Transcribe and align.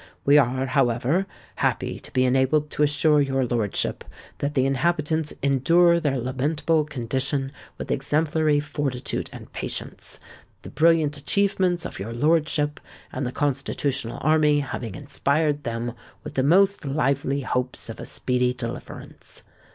We 0.25 0.39
are, 0.39 0.65
however, 0.65 1.27
happy 1.57 1.99
to 1.99 2.11
be 2.11 2.25
enabled 2.25 2.71
to 2.71 2.81
assure 2.81 3.21
your 3.21 3.45
lordship 3.45 4.03
that 4.39 4.55
the 4.55 4.65
inhabitants 4.65 5.31
endure 5.43 5.99
their 5.99 6.17
lamentable 6.17 6.85
condition 6.85 7.51
with 7.77 7.91
exemplary 7.91 8.59
fortitude 8.59 9.29
and 9.31 9.53
patience, 9.53 10.19
the 10.63 10.71
brilliant 10.71 11.17
achievements 11.17 11.85
of 11.85 11.99
your 11.99 12.15
lordship 12.15 12.79
and 13.13 13.27
the 13.27 13.31
Constitutional 13.31 14.17
Army 14.21 14.61
having 14.61 14.95
inspired 14.95 15.65
them 15.65 15.93
with 16.23 16.33
the 16.33 16.41
most 16.41 16.83
lively 16.83 17.41
hopes 17.41 17.87
of 17.87 17.99
a 17.99 18.05
speedy 18.07 18.55
deliverance. 18.55 19.43